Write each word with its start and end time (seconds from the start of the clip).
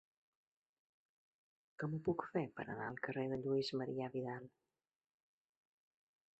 Com 1.83 1.93
ho 1.93 1.99
puc 2.07 2.25
fer 2.31 2.43
per 2.57 2.67
anar 2.67 2.87
al 2.93 2.99
carrer 3.09 3.27
de 3.35 3.39
Lluís 3.45 3.71
Marià 3.83 4.11
Vidal? 4.17 4.51